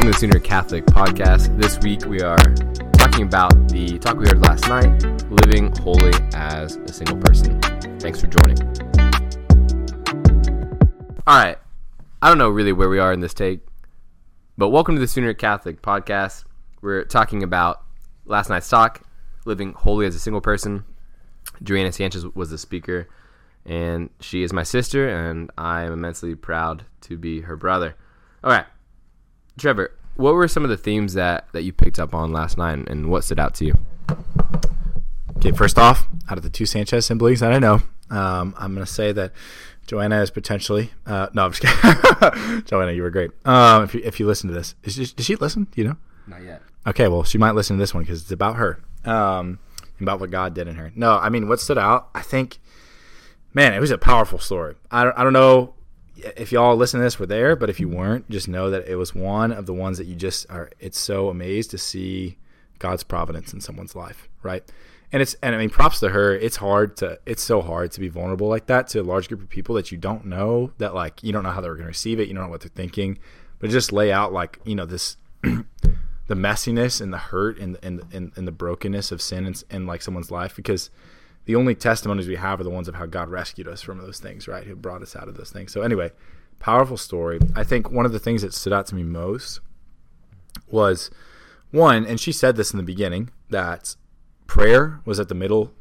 [0.00, 1.60] welcome to the Sooner Catholic Podcast.
[1.60, 2.38] This week we are
[2.92, 7.60] talking about the talk we heard last night living holy as a single person.
[8.00, 8.56] Thanks for joining.
[11.26, 11.58] All right.
[12.22, 13.60] I don't know really where we are in this take,
[14.56, 16.44] but welcome to the Sooner Catholic Podcast.
[16.80, 17.82] We're talking about
[18.24, 19.02] last night's talk,
[19.44, 20.84] living holy as a single person.
[21.62, 23.06] Joanna Sanchez was the speaker,
[23.66, 27.96] and she is my sister, and I am immensely proud to be her brother.
[28.42, 28.64] All right.
[29.60, 32.88] Trevor, what were some of the themes that, that you picked up on last night
[32.88, 33.78] and what stood out to you?
[35.36, 38.84] Okay, first off, out of the two Sanchez siblings that I know, um, I'm going
[38.84, 39.32] to say that
[39.86, 40.90] Joanna is potentially.
[41.06, 42.62] Uh, no, I'm just kidding.
[42.66, 43.30] Joanna, you were great.
[43.44, 45.64] Um, if you if you listen to this, is she, did she listen?
[45.70, 45.96] Do you know?
[46.26, 46.62] Not yet.
[46.86, 49.58] Okay, well, she might listen to this one because it's about her, um,
[50.00, 50.92] about what God did in her.
[50.94, 52.08] No, I mean, what stood out?
[52.14, 52.58] I think,
[53.52, 54.76] man, it was a powerful story.
[54.90, 55.74] I don't, I don't know
[56.36, 58.96] if y'all listen to this were there, but if you weren't, just know that it
[58.96, 60.70] was one of the ones that you just are.
[60.78, 62.38] It's so amazed to see
[62.78, 64.62] God's providence in someone's life, right?
[65.12, 66.34] And it's and I mean, props to her.
[66.34, 69.42] It's hard to it's so hard to be vulnerable like that to a large group
[69.42, 71.88] of people that you don't know that like you don't know how they're going to
[71.88, 72.28] receive it.
[72.28, 73.18] You don't know what they're thinking,
[73.58, 75.16] but just lay out like you know this.
[75.42, 79.84] the messiness and the hurt and and and, and the brokenness of sin in, in
[79.84, 80.88] like someone's life because
[81.50, 84.20] the only testimonies we have are the ones of how God rescued us from those
[84.20, 84.64] things, right?
[84.64, 85.72] Who brought us out of those things.
[85.72, 86.12] So anyway,
[86.60, 87.40] powerful story.
[87.56, 89.58] I think one of the things that stood out to me most
[90.70, 91.10] was
[91.72, 93.96] one, and she said this in the beginning that
[94.46, 95.72] prayer was at the middle,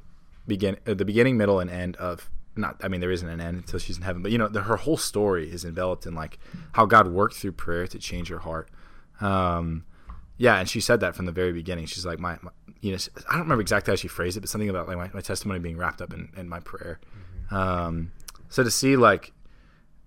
[0.47, 2.77] begin at the beginning, middle, and end of not.
[2.83, 4.77] I mean, there isn't an end until she's in heaven, but you know, the, her
[4.77, 6.39] whole story is enveloped in like
[6.71, 8.71] how God worked through prayer to change her heart.
[9.21, 9.85] Um,
[10.39, 11.85] yeah, and she said that from the very beginning.
[11.85, 12.97] She's like, my, my you know,
[13.29, 15.59] I don't remember exactly how she phrased it, but something about like my, my testimony
[15.59, 16.99] being wrapped up in, in my prayer.
[17.49, 17.55] Mm-hmm.
[17.55, 18.11] Um,
[18.47, 19.33] so to see like,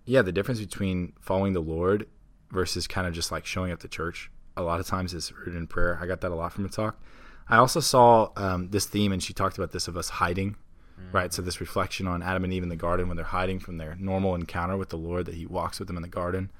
[0.06, 2.08] yeah, the difference between following the Lord
[2.50, 5.54] versus kind of just like showing up to church a lot of times is rooted
[5.54, 5.98] in prayer.
[6.00, 6.98] I got that a lot from a talk.
[7.46, 10.52] I also saw um, this theme, and she talked about this of us hiding,
[10.98, 11.14] mm-hmm.
[11.14, 11.32] right?
[11.32, 13.96] So this reflection on Adam and Eve in the garden when they're hiding from their
[13.96, 16.50] normal encounter with the Lord, that He walks with them in the garden.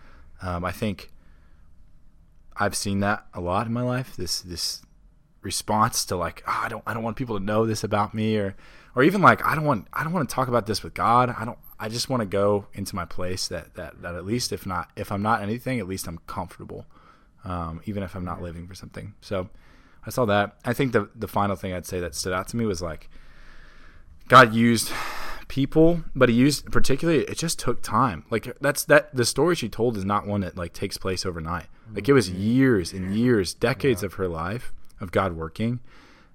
[0.42, 1.11] Um, I think
[2.56, 4.16] I've seen that a lot in my life.
[4.16, 4.82] This this
[5.42, 8.36] response to like oh, I don't I don't want people to know this about me
[8.36, 8.56] or
[8.94, 11.34] or even like I don't want I don't want to talk about this with God.
[11.36, 14.52] I don't I just want to go into my place that that that at least
[14.52, 16.86] if not if I'm not anything, at least I'm comfortable.
[17.44, 19.14] Um, even if I'm not living for something.
[19.20, 19.48] So
[20.06, 20.58] I saw that.
[20.64, 23.08] I think the the final thing I'd say that stood out to me was like
[24.28, 24.92] God used
[25.52, 28.24] people, but he used particularly it just took time.
[28.30, 31.66] Like that's that the story she told is not one that like takes place overnight.
[31.94, 32.40] Like it was mm-hmm.
[32.40, 34.06] years and years, decades yeah.
[34.06, 35.80] of her life of God working.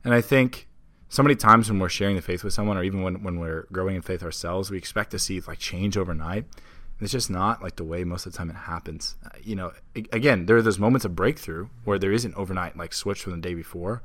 [0.03, 0.67] And I think
[1.09, 3.65] so many times when we're sharing the faith with someone or even when, when we're
[3.71, 6.43] growing in faith ourselves, we expect to see like change overnight.
[6.43, 9.15] And it's just not like the way most of the time it happens.
[9.25, 12.93] Uh, you know, again, there are those moments of breakthrough where there isn't overnight like
[12.93, 14.03] switch from the day before,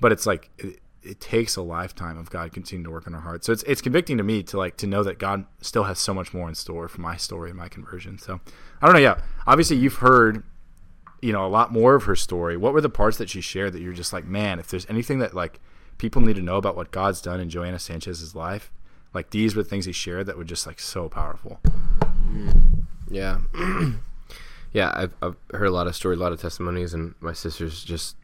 [0.00, 3.20] but it's like it, it takes a lifetime of God continuing to work in our
[3.20, 3.46] hearts.
[3.46, 6.12] So it's it's convicting to me to like to know that God still has so
[6.12, 8.18] much more in store for my story and my conversion.
[8.18, 8.40] So
[8.82, 9.00] I don't know.
[9.00, 10.42] Yeah, obviously you've heard,
[11.22, 12.56] you know, a lot more of her story.
[12.56, 15.20] What were the parts that she shared that you're just like, man, if there's anything
[15.20, 15.60] that like
[15.98, 18.72] people need to know about what God's done in Joanna Sanchez's life,
[19.14, 21.60] like these were the things he shared that were just like so powerful.
[23.10, 23.40] Yeah.
[24.72, 27.84] yeah, I've, I've heard a lot of stories, a lot of testimonies, and my sister's
[27.84, 28.16] just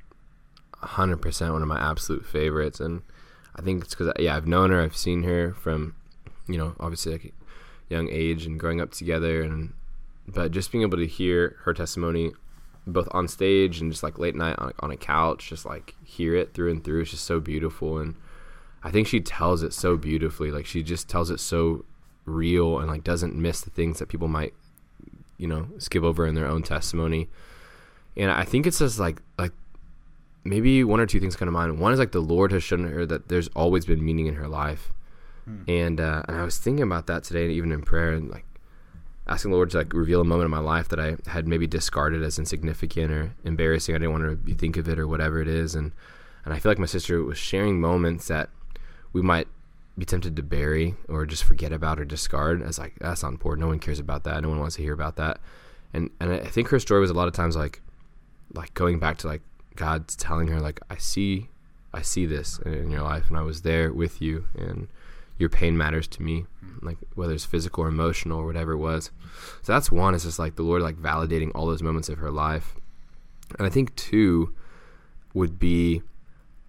[0.84, 2.80] 100% one of my absolute favorites.
[2.80, 3.02] And
[3.56, 5.94] I think it's because, yeah, I've known her, I've seen her from,
[6.46, 7.30] you know, obviously like a
[7.94, 9.42] young age and growing up together.
[9.42, 9.72] And,
[10.26, 12.32] but just being able to hear her testimony
[12.86, 16.34] both on stage and just like late night on, on a couch, just like hear
[16.34, 17.02] it through and through.
[17.02, 17.98] It's just so beautiful.
[17.98, 18.14] And
[18.82, 20.50] I think she tells it so beautifully.
[20.50, 21.84] Like she just tells it so
[22.26, 24.54] real and like doesn't miss the things that people might,
[25.38, 27.28] you know, skip over in their own testimony.
[28.16, 29.52] And I think it's just like, like
[30.44, 31.78] maybe one or two things come to mind.
[31.78, 34.48] One is like the Lord has shown her that there's always been meaning in her
[34.48, 34.92] life,
[35.44, 35.62] hmm.
[35.68, 38.44] and uh, and I was thinking about that today, even in prayer, and like
[39.26, 41.66] asking the Lord to like reveal a moment in my life that I had maybe
[41.66, 43.94] discarded as insignificant or embarrassing.
[43.94, 45.92] I didn't want to think of it or whatever it is, and
[46.44, 48.50] and I feel like my sister was sharing moments that
[49.12, 49.48] we might
[49.96, 53.62] be tempted to bury or just forget about or discard as like that's not important.
[53.62, 54.42] No one cares about that.
[54.42, 55.40] No one wants to hear about that.
[55.92, 57.80] And and I think her story was a lot of times like
[58.52, 59.42] like going back to like
[59.76, 61.48] God's telling her like I see
[61.92, 64.88] I see this in your life and I was there with you and
[65.38, 66.46] your pain matters to me.
[66.82, 69.10] Like whether it's physical or emotional or whatever it was.
[69.62, 72.30] So that's one it's just like the lord like validating all those moments of her
[72.30, 72.74] life.
[73.58, 74.54] And i think two
[75.34, 76.02] would be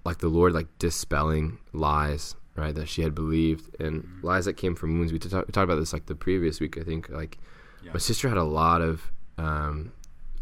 [0.04, 4.25] like the lord like dispelling lies right that she had believed and mm-hmm.
[4.25, 5.12] lies that came from wounds.
[5.12, 7.38] We, t- we talked about this like the previous week i think like
[7.84, 7.92] yeah.
[7.94, 9.92] my sister had a lot of um,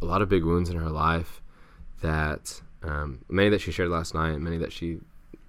[0.01, 1.41] a lot of big wounds in her life
[2.03, 4.99] that um, many that she shared last night, many that she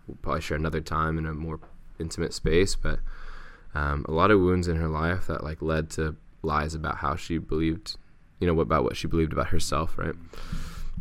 [0.06, 1.60] will probably share another time in a more
[1.98, 3.00] intimate space, but
[3.74, 7.16] um, a lot of wounds in her life that like led to lies about how
[7.16, 7.96] she believed,
[8.40, 10.14] you know, about what she believed about herself, right?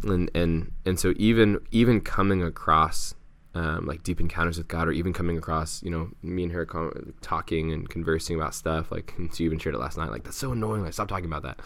[0.03, 3.13] And and and so even even coming across
[3.55, 6.65] um, like deep encounters with God, or even coming across, you know, me and her
[6.65, 8.91] con- talking and conversing about stuff.
[8.91, 10.09] Like she even shared it last night.
[10.09, 10.83] Like that's so annoying.
[10.83, 11.59] Like stop talking about that.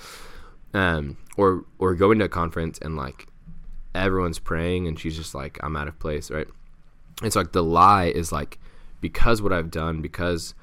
[0.73, 3.27] Um, or or going to a conference and like
[3.97, 6.47] everyone's praying and she's just like I'm out of place, right?
[7.23, 8.59] It's like the lie is like
[9.01, 10.53] because what I've done, because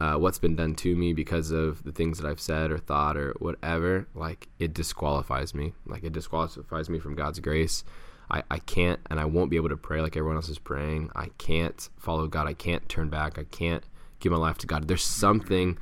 [0.00, 3.16] uh, what's been done to me, because of the things that I've said or thought
[3.16, 5.72] or whatever, like it disqualifies me.
[5.86, 7.84] Like it disqualifies me from God's grace.
[8.30, 11.10] I, I can't and I won't be able to pray like everyone else is praying.
[11.14, 12.46] I can't follow God.
[12.46, 13.38] I can't turn back.
[13.38, 13.84] I can't
[14.20, 14.86] give my life to God.
[14.86, 15.78] There's something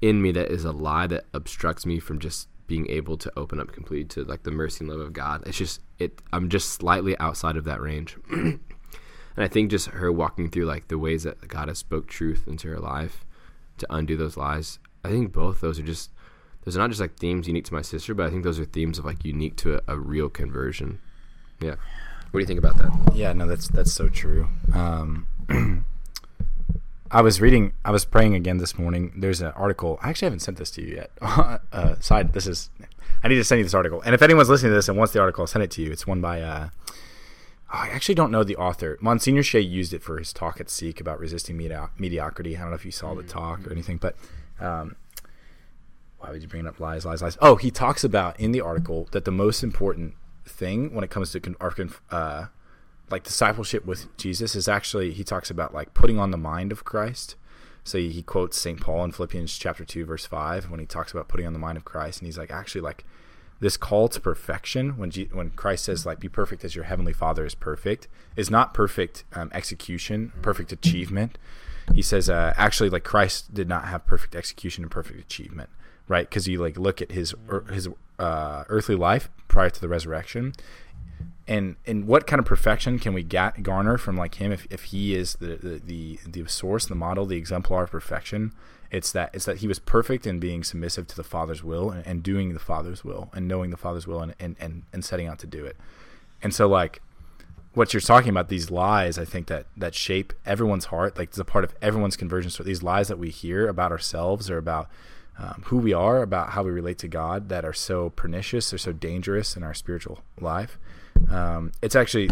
[0.00, 3.58] in me that is a lie that obstructs me from just being able to open
[3.58, 5.42] up completely to like the mercy and love of God.
[5.46, 8.16] It's just it I'm just slightly outside of that range.
[8.30, 8.60] and
[9.36, 12.68] I think just her walking through like the ways that God has spoke truth into
[12.68, 13.24] her life
[13.78, 14.78] to undo those lies.
[15.02, 16.10] I think both those are just
[16.64, 18.64] those are not just like themes unique to my sister, but I think those are
[18.64, 21.00] themes of like unique to a, a real conversion.
[21.60, 21.76] Yeah.
[22.30, 23.14] What do you think about that?
[23.14, 24.48] Yeah, no, that's that's so true.
[24.74, 25.26] Um,
[27.10, 29.12] I was reading, I was praying again this morning.
[29.16, 29.98] There's an article.
[30.02, 31.10] I actually haven't sent this to you yet.
[31.22, 32.70] uh, side, this is.
[33.22, 34.02] I need to send you this article.
[34.02, 35.90] And if anyone's listening to this and wants the article, I'll send it to you.
[35.90, 36.42] It's one by.
[36.42, 36.92] Uh, oh,
[37.70, 38.98] I actually don't know the author.
[39.00, 42.56] Monsignor Shea used it for his talk at Seek about resisting medi- mediocrity.
[42.56, 44.14] I don't know if you saw the talk or anything, but
[44.60, 44.96] um,
[46.18, 47.38] why would you bring up lies, lies, lies?
[47.40, 50.14] Oh, he talks about in the article that the most important
[50.44, 51.74] thing when it comes to our
[52.10, 52.46] uh,
[53.10, 56.84] like discipleship with Jesus is actually he talks about like putting on the mind of
[56.84, 57.36] Christ.
[57.84, 58.78] So he, quotes St.
[58.78, 61.78] Paul in Philippians chapter 2 verse 5 when he talks about putting on the mind
[61.78, 63.04] of Christ and he's like actually like
[63.60, 67.12] this call to perfection when G- when Christ says like be perfect as your heavenly
[67.12, 68.06] Father is perfect
[68.36, 71.38] is not perfect um, execution, perfect achievement.
[71.94, 75.70] He says uh, actually like Christ did not have perfect execution and perfect achievement,
[76.06, 76.28] right?
[76.28, 77.88] Because you like look at his er, his
[78.18, 80.52] uh, earthly life prior to the resurrection,
[81.48, 84.84] and and what kind of perfection can we get, garner from like him if, if
[84.84, 88.52] he is the, the the the source, the model, the exemplar of perfection?
[88.90, 92.06] It's that it's that he was perfect in being submissive to the Father's will and,
[92.06, 95.26] and doing the Father's will and knowing the Father's will and, and, and, and setting
[95.26, 95.76] out to do it.
[96.42, 97.02] And so like
[97.74, 101.38] what you're talking about, these lies, I think that that shape everyone's heart, like it's
[101.38, 102.66] a part of everyone's conversion story.
[102.66, 104.88] These lies that we hear about ourselves or about
[105.38, 108.78] um, who we are, about how we relate to God, that are so pernicious or
[108.78, 110.78] so dangerous in our spiritual life.
[111.30, 112.30] Um, it's actually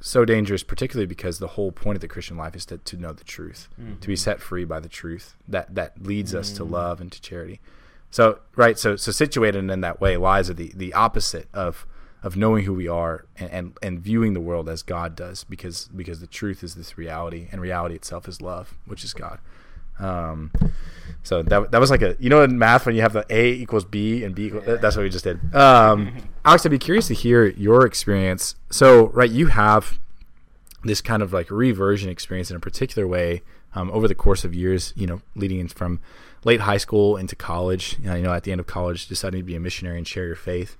[0.00, 3.12] so dangerous, particularly because the whole point of the Christian life is to, to know
[3.12, 4.00] the truth, mm-hmm.
[4.00, 6.40] to be set free by the truth that that leads mm-hmm.
[6.40, 6.70] us to mm.
[6.70, 7.60] love and to charity.
[8.10, 11.86] So right, so so situated in that way, lies are the the opposite of
[12.22, 15.88] of knowing who we are and, and, and viewing the world as God does, because
[15.94, 19.38] because the truth is this reality, and reality itself is love, which is God.
[19.98, 20.50] Um,
[21.22, 23.52] so that, that was like a you know in math when you have the a
[23.52, 24.76] equals b and b equals, yeah.
[24.76, 25.54] that's what we just did.
[25.54, 28.56] Um, Alex, I'd be curious to hear your experience.
[28.70, 29.98] So right, you have
[30.84, 33.42] this kind of like reversion experience in a particular way
[33.74, 34.92] um, over the course of years.
[34.96, 36.00] You know, leading in from
[36.44, 37.96] late high school into college.
[38.00, 40.08] You know, you know, at the end of college, deciding to be a missionary and
[40.08, 40.76] share your faith.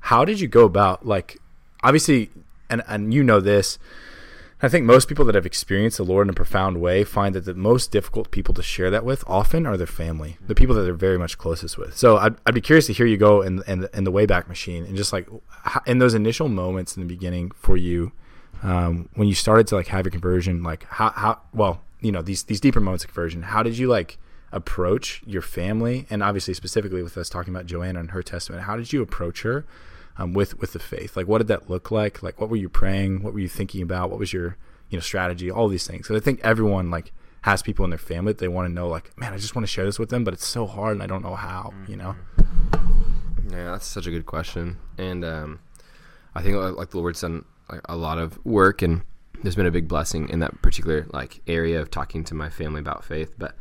[0.00, 1.38] How did you go about like
[1.84, 2.30] obviously,
[2.68, 3.78] and and you know this
[4.64, 7.44] I think most people that have experienced the Lord in a profound way find that
[7.44, 10.82] the most difficult people to share that with often are their family, the people that
[10.82, 11.96] they're very much closest with.
[11.96, 14.84] So I'd, I'd be curious to hear you go in, in, in the Wayback Machine
[14.84, 15.28] and just like
[15.86, 18.12] in those initial moments in the beginning for you,
[18.62, 22.22] um, when you started to like have your conversion, like how, how, well, you know,
[22.22, 24.18] these, these deeper moments of conversion, how did you like
[24.52, 26.06] approach your family?
[26.08, 29.42] And obviously specifically with us talking about Joanna and her testament, how did you approach
[29.42, 29.66] her?
[30.16, 31.16] Um, with with the faith?
[31.16, 32.22] Like, what did that look like?
[32.22, 33.22] Like, what were you praying?
[33.22, 34.10] What were you thinking about?
[34.10, 34.56] What was your
[34.90, 35.50] you know strategy?
[35.50, 36.08] All these things.
[36.08, 38.88] So I think everyone like has people in their family that they want to know.
[38.88, 41.02] Like, man, I just want to share this with them, but it's so hard and
[41.02, 41.72] I don't know how.
[41.88, 42.16] You know.
[43.50, 45.60] Yeah, that's such a good question, and um,
[46.34, 49.02] I think like the Lord's done like, a lot of work, and
[49.42, 52.80] there's been a big blessing in that particular like area of talking to my family
[52.80, 53.34] about faith.
[53.38, 53.54] But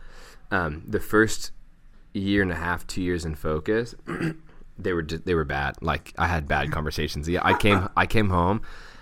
[0.52, 1.52] um, the first
[2.14, 3.96] year and a half, two years in focus.
[4.78, 5.76] they were they were bad.
[5.82, 7.28] Like I had bad conversations.
[7.28, 8.62] Yeah, I came I came home.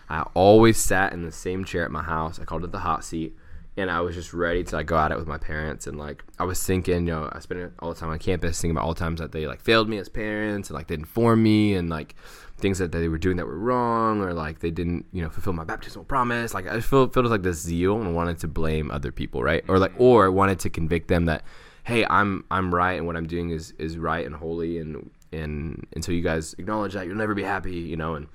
[0.09, 2.39] I always sat in the same chair at my house.
[2.39, 3.33] I called it the hot seat,
[3.77, 5.87] and I was just ready to like go at it with my parents.
[5.87, 8.75] And like I was thinking, you know, I spent all the time on campus thinking
[8.75, 11.41] about all the times that they like failed me as parents and like didn't form
[11.43, 12.15] me and like
[12.57, 15.53] things that they were doing that were wrong or like they didn't you know fulfill
[15.53, 16.53] my baptismal promise.
[16.53, 19.63] Like I felt felt like this zeal and wanted to blame other people, right?
[19.69, 21.43] Or like or wanted to convict them that
[21.83, 25.85] hey, I'm I'm right and what I'm doing is is right and holy and and
[25.95, 28.27] until you guys acknowledge that, you'll never be happy, you know, and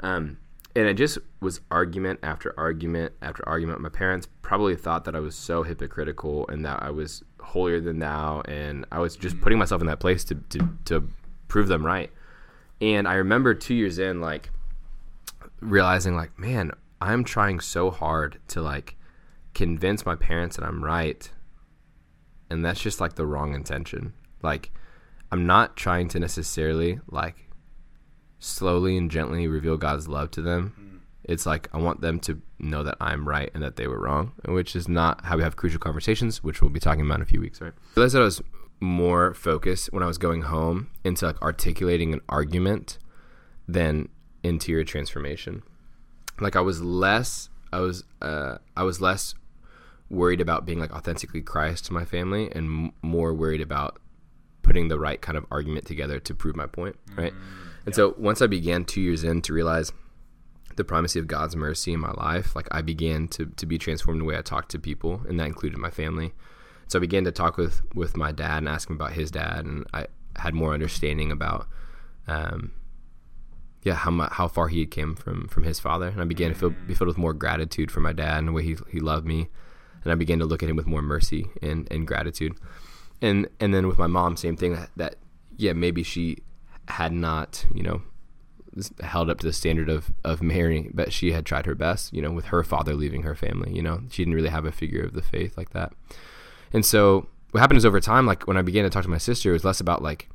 [0.00, 0.38] um,
[0.76, 3.80] and it just was argument after argument after argument.
[3.80, 7.98] My parents probably thought that I was so hypocritical and that I was holier than
[7.98, 11.08] thou, and I was just putting myself in that place to to, to
[11.48, 12.10] prove them right.
[12.80, 14.50] And I remember two years in, like
[15.60, 18.96] realizing, like, man, I'm trying so hard to like
[19.54, 21.30] convince my parents that I'm right,
[22.48, 24.12] and that's just like the wrong intention.
[24.42, 24.70] Like,
[25.32, 27.50] I'm not trying to necessarily like
[28.38, 30.74] slowly and gently reveal God's love to them.
[30.80, 31.00] Mm.
[31.24, 34.32] It's like I want them to know that I'm right and that they were wrong,
[34.46, 37.26] which is not how we have crucial conversations, which we'll be talking about in a
[37.26, 37.72] few weeks, right?
[37.76, 38.42] I realized that I was
[38.80, 42.98] more focused when I was going home into like articulating an argument
[43.68, 44.08] than
[44.42, 45.62] interior transformation.
[46.40, 49.34] Like I was less, I was, uh, I was less
[50.08, 54.00] worried about being like authentically Christ to my family, and m- more worried about
[54.62, 57.32] putting the right kind of argument together to prove my point, right?
[57.32, 59.92] Mm and so once I began two years in to realize
[60.76, 64.20] the primacy of God's mercy in my life, like I began to, to be transformed
[64.20, 66.32] in the way I talked to people, and that included my family.
[66.88, 69.64] So I began to talk with, with my dad and ask him about his dad,
[69.64, 71.66] and I had more understanding about,
[72.26, 72.72] um,
[73.82, 76.50] yeah, how much, how far he had came from from his father, and I began
[76.50, 79.00] to feel be filled with more gratitude for my dad and the way he he
[79.00, 79.48] loved me,
[80.04, 82.56] and I began to look at him with more mercy and, and gratitude,
[83.22, 85.14] and and then with my mom, same thing that, that
[85.56, 86.38] yeah maybe she
[86.88, 88.02] had not, you know,
[89.02, 92.22] held up to the standard of of Mary, but she had tried her best, you
[92.22, 93.72] know, with her father leaving her family.
[93.74, 95.92] You know, she didn't really have a figure of the faith like that.
[96.72, 99.18] And so what happened is over time, like when I began to talk to my
[99.18, 100.28] sister, it was less about like,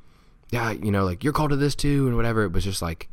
[0.51, 2.43] yeah, you know, like you're called to this too and whatever.
[2.43, 3.09] It was just like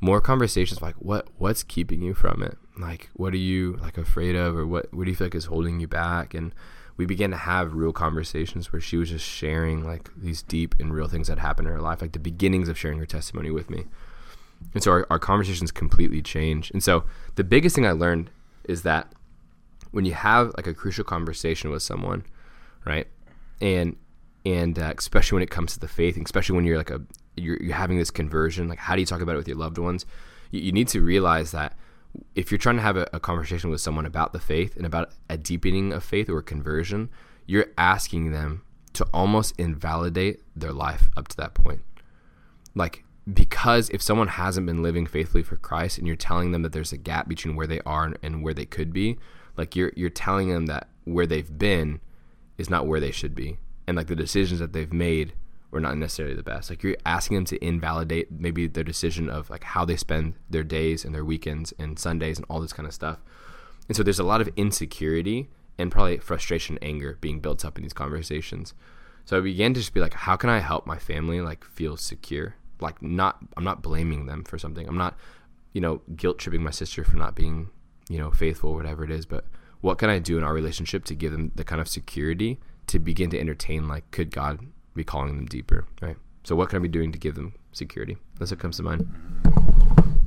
[0.00, 2.58] more conversations like what what's keeping you from it?
[2.78, 5.46] Like what are you like afraid of or what what do you feel like is
[5.46, 6.34] holding you back?
[6.34, 6.54] And
[6.96, 10.94] we began to have real conversations where she was just sharing like these deep and
[10.94, 13.68] real things that happened in her life, like the beginnings of sharing her testimony with
[13.68, 13.86] me.
[14.72, 16.72] And so our, our conversations completely changed.
[16.72, 18.30] And so the biggest thing I learned
[18.64, 19.12] is that
[19.90, 22.24] when you have like a crucial conversation with someone,
[22.84, 23.06] right,
[23.60, 23.96] and
[24.46, 27.00] and uh, especially when it comes to the faith, especially when you're like a
[27.36, 29.78] you're, you're having this conversion, like how do you talk about it with your loved
[29.78, 30.06] ones?
[30.50, 31.76] You, you need to realize that
[32.34, 35.10] if you're trying to have a, a, conversation with someone about the faith and about
[35.28, 37.10] a deepening of faith or conversion,
[37.46, 41.82] you're asking them to almost invalidate their life up to that point.
[42.74, 46.72] Like, because if someone hasn't been living faithfully for Christ and you're telling them that
[46.72, 49.18] there's a gap between where they are and, and where they could be,
[49.56, 52.00] like you're you're telling them that where they've been
[52.58, 53.58] is not where they should be.
[53.86, 55.32] And like the decisions that they've made
[55.74, 56.70] or not necessarily the best.
[56.70, 60.62] Like you're asking them to invalidate maybe their decision of like how they spend their
[60.62, 63.18] days and their weekends and Sundays and all this kind of stuff.
[63.88, 67.82] And so there's a lot of insecurity and probably frustration, anger being built up in
[67.82, 68.72] these conversations.
[69.24, 71.96] So I began to just be like, how can I help my family like feel
[71.96, 72.54] secure?
[72.80, 74.86] Like not I'm not blaming them for something.
[74.86, 75.18] I'm not,
[75.72, 77.70] you know, guilt tripping my sister for not being,
[78.08, 79.44] you know, faithful or whatever it is, but
[79.80, 83.00] what can I do in our relationship to give them the kind of security to
[83.00, 84.60] begin to entertain like could God
[84.94, 86.16] be calling them deeper, right?
[86.44, 88.16] So what can I be doing to give them security?
[88.38, 89.08] That's what comes to mind.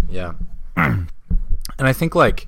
[0.10, 0.34] Yeah.
[0.76, 1.08] and
[1.80, 2.48] I think like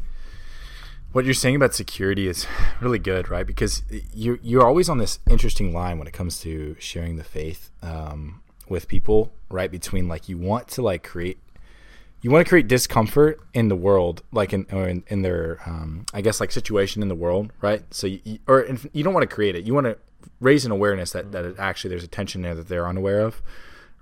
[1.11, 2.45] what you're saying about security is
[2.81, 3.45] really good, right?
[3.45, 3.83] Because
[4.13, 8.41] you you're always on this interesting line when it comes to sharing the faith um,
[8.67, 9.71] with people, right?
[9.71, 11.39] Between like you want to like create
[12.21, 16.21] you want to create discomfort in the world, like in in, in their, um, I
[16.21, 17.81] guess, like situation in the world, right?
[17.93, 19.65] So, you, or you don't want to create it.
[19.65, 19.97] You want to
[20.39, 23.41] raise an awareness that that actually there's a tension there that they're unaware of,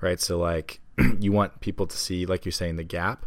[0.02, 0.20] right?
[0.20, 0.80] So, like,
[1.20, 3.26] you want people to see, like you're saying, the gap,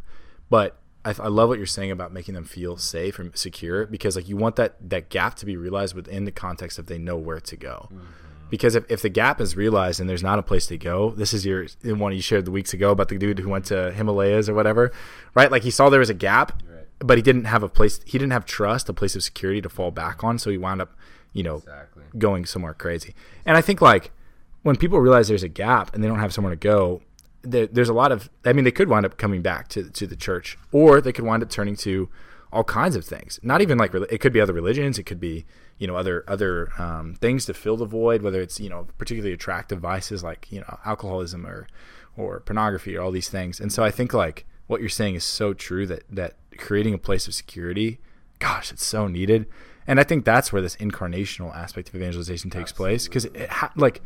[0.49, 4.17] but I, I, love what you're saying about making them feel safe and secure because,
[4.17, 7.17] like, you want that that gap to be realized within the context of they know
[7.17, 7.89] where to go.
[7.93, 11.11] Mm-hmm because if, if the gap is realized and there's not a place to go
[11.11, 13.93] this is your one you shared the weeks ago about the dude who went to
[13.93, 14.93] himalayas or whatever
[15.35, 16.87] right like he saw there was a gap right.
[16.99, 19.69] but he didn't have a place he didn't have trust a place of security to
[19.69, 20.95] fall back on so he wound up
[21.33, 22.03] you know exactly.
[22.19, 23.15] going somewhere crazy
[23.47, 24.11] and i think like
[24.63, 27.01] when people realize there's a gap and they don't have somewhere to go
[27.43, 30.07] there, there's a lot of i mean they could wind up coming back to, to
[30.07, 32.09] the church or they could wind up turning to
[32.53, 35.45] all kinds of things not even like it could be other religions it could be
[35.81, 39.33] you know other other um, things to fill the void, whether it's you know particularly
[39.33, 41.67] attractive vices like you know alcoholism or
[42.17, 43.59] or pornography or all these things.
[43.59, 46.99] And so I think like what you're saying is so true that that creating a
[46.99, 47.99] place of security,
[48.39, 49.47] gosh, it's so needed.
[49.87, 52.93] And I think that's where this incarnational aspect of evangelization takes Absolutely.
[52.93, 54.03] place because it ha- like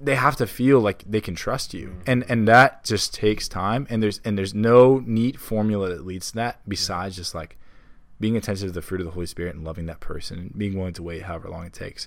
[0.00, 2.02] they have to feel like they can trust you mm-hmm.
[2.06, 6.30] and and that just takes time and there's and there's no neat formula that leads
[6.30, 7.58] to that besides just like
[8.22, 10.78] being attentive to the fruit of the Holy Spirit and loving that person and being
[10.78, 12.06] willing to wait however long it takes.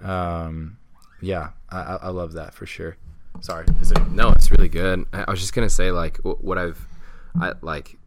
[0.00, 0.78] Um,
[1.20, 2.96] yeah, I, I love that for sure.
[3.40, 3.66] Sorry.
[3.82, 4.10] Is it?
[4.10, 5.04] No, it's really good.
[5.12, 6.88] I, I was just gonna say like what I've,
[7.38, 7.98] I like,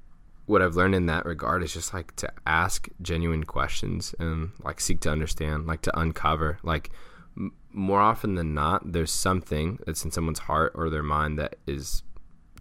[0.47, 4.81] what I've learned in that regard is just like to ask genuine questions and like
[4.81, 6.57] seek to understand, like to uncover.
[6.63, 6.89] Like
[7.37, 11.57] m- more often than not, there's something that's in someone's heart or their mind that
[11.67, 12.01] is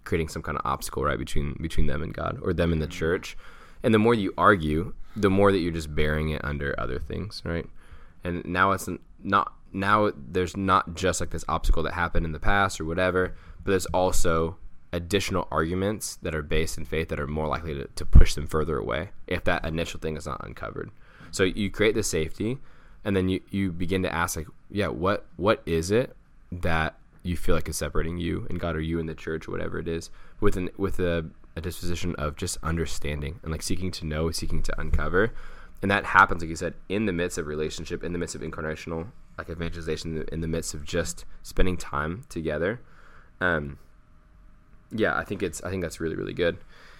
[0.03, 2.87] creating some kind of obstacle right between between them and God or them and the
[2.87, 3.35] church.
[3.83, 7.41] And the more you argue, the more that you're just burying it under other things,
[7.45, 7.67] right?
[8.23, 8.89] And now it's
[9.23, 13.35] not now there's not just like this obstacle that happened in the past or whatever,
[13.63, 14.57] but there's also
[14.93, 18.47] additional arguments that are based in faith that are more likely to, to push them
[18.47, 20.89] further away if that initial thing is not uncovered.
[21.31, 22.59] So you create the safety
[23.03, 26.15] and then you, you begin to ask like, yeah, what what is it
[26.51, 29.51] that you feel like is separating you and God or you and the church or
[29.51, 31.25] whatever it is with an with a,
[31.55, 35.31] a disposition of just understanding and like seeking to know, seeking to uncover.
[35.81, 38.41] And that happens, like you said, in the midst of relationship, in the midst of
[38.41, 39.07] incarnational
[39.37, 42.79] like evangelization, in the, midst of just spending time together.
[43.41, 43.77] Um,
[44.91, 46.57] yeah, I think it's I think that's really really good,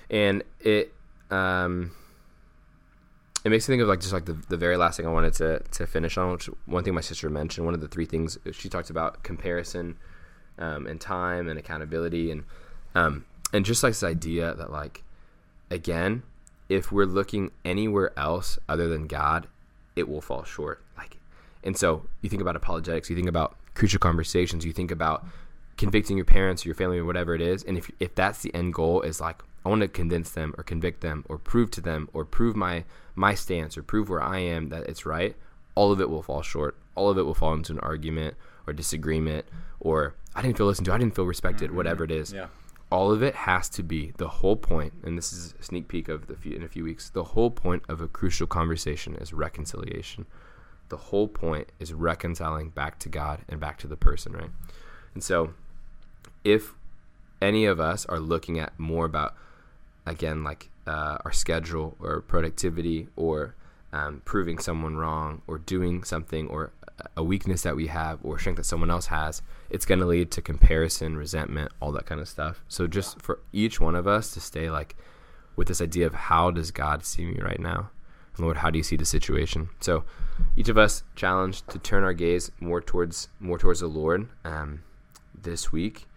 [0.09, 0.93] and it
[1.31, 1.91] um,
[3.45, 5.33] it makes me think of like just like the, the very last thing I wanted
[5.35, 8.37] to to finish on, which one thing my sister mentioned, one of the three things
[8.51, 9.97] she talked about comparison,
[10.57, 12.43] um, and time and accountability and
[12.95, 15.03] um, and just like this idea that like
[15.69, 16.23] again,
[16.69, 19.47] if we're looking anywhere else other than God,
[19.95, 20.81] it will fall short.
[20.97, 21.17] Like,
[21.63, 25.25] and so you think about apologetics, you think about crucial conversations, you think about
[25.77, 28.53] convicting your parents or your family or whatever it is, and if if that's the
[28.53, 31.81] end goal is like I want to convince them or convict them or prove to
[31.81, 32.85] them or prove my
[33.15, 35.35] my stance or prove where I am that it's right,
[35.73, 36.77] all of it will fall short.
[36.95, 38.35] All of it will fall into an argument
[38.67, 39.45] or disagreement
[39.79, 41.77] or I didn't feel listened to, I didn't feel respected, mm-hmm.
[41.77, 42.31] whatever it is.
[42.33, 42.47] Yeah.
[42.95, 46.07] All of it has to be the whole point, and this is a sneak peek
[46.07, 47.09] of the few, in a few weeks.
[47.09, 50.25] The whole point of a crucial conversation is reconciliation.
[50.87, 54.49] The whole point is reconciling back to God and back to the person, right?
[55.13, 55.53] And so,
[56.45, 56.73] if
[57.41, 59.35] any of us are looking at more about
[60.05, 63.55] again like uh, our schedule or productivity or
[63.93, 66.71] um, proving someone wrong or doing something or
[67.17, 70.31] a weakness that we have or strength that someone else has it's going to lead
[70.31, 72.63] to comparison resentment all that kind of stuff.
[72.67, 74.95] So just for each one of us to stay like
[75.55, 77.89] with this idea of how does god see me right now?
[78.35, 79.69] And lord how do you see the situation?
[79.81, 80.03] So
[80.55, 84.83] each of us challenged to turn our gaze more towards more towards the lord um,
[85.33, 86.07] this week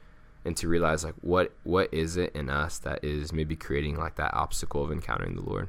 [0.45, 4.17] and to realize like what what is it in us that is maybe creating like
[4.17, 5.69] that obstacle of encountering the Lord.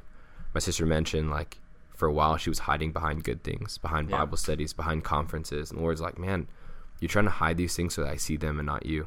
[0.54, 1.59] My sister mentioned like
[2.00, 4.20] for a while she was hiding behind good things, behind Yeah.
[4.20, 6.48] Bible studies, behind conferences, and the Lord's like, man,
[6.98, 9.06] you're trying to hide these things so that I see them and not you.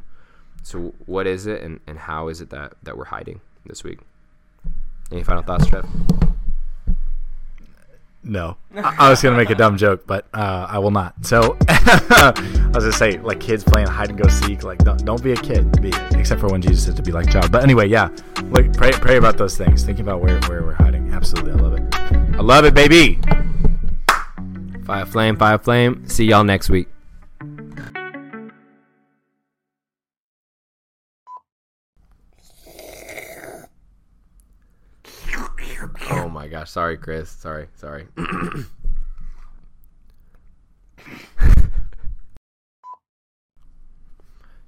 [0.62, 4.00] So what is it, and, and how is it that that we're hiding this week?
[5.12, 5.86] Any final thoughts, Trev?
[8.26, 11.26] No, I, I was gonna make a dumb joke, but uh, I will not.
[11.26, 14.64] So I was gonna say, like kids playing hide and go seek.
[14.64, 15.82] Like, don't, don't be a kid.
[15.82, 17.52] Be except for when Jesus said to be like child.
[17.52, 18.10] But anyway, yeah.
[18.44, 19.84] Like, pray, pray about those things.
[19.84, 21.12] Thinking about where, where we're hiding.
[21.12, 21.73] Absolutely, I love it.
[22.34, 23.20] I love it, baby.
[24.86, 26.08] Fire flame, fire flame.
[26.08, 26.88] See y'all next week.
[36.10, 37.30] Oh my gosh, sorry, Chris.
[37.30, 38.08] Sorry, sorry.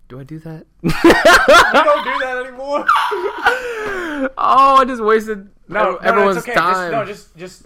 [0.07, 0.65] do I do that?
[0.83, 2.85] You don't do that anymore.
[4.37, 6.53] oh, I just wasted No, everyone's it's okay.
[6.55, 6.91] time.
[6.91, 7.65] Just, no, just just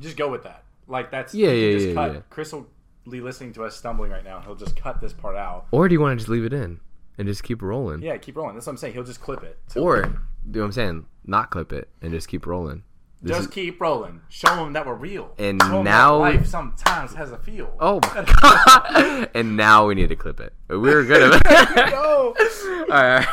[0.00, 0.64] just go with that.
[0.86, 2.12] Like that's Yeah, yeah, just yeah, cut.
[2.14, 2.20] yeah.
[2.30, 2.66] Chris will
[3.10, 4.40] be listening to us stumbling right now.
[4.40, 5.66] He'll just cut this part out.
[5.70, 6.80] or do you want to just leave it in
[7.16, 8.02] and just keep rolling?
[8.02, 8.54] Yeah, keep rolling.
[8.54, 8.94] That's what I'm saying.
[8.94, 9.58] He'll just clip it.
[9.68, 10.14] So Or do you
[10.52, 11.06] know what I'm saying?
[11.24, 12.82] Not clip it and just keep rolling.
[13.20, 14.20] This just is- keep rolling.
[14.28, 15.34] Show them that we're real.
[15.38, 17.74] And Show now- life sometimes has a feel.
[17.80, 19.30] oh my god!
[19.34, 20.52] and now we need to clip it.
[20.68, 22.34] We were good at no.
[22.38, 23.26] All right.